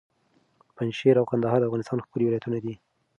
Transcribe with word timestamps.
پنجشېر 0.75 1.15
او 1.19 1.25
کندهار 1.31 1.59
د 1.61 1.67
افغانستان 1.69 1.99
ښکلي 2.05 2.25
ولایتونه 2.25 2.57
دي. 2.65 2.73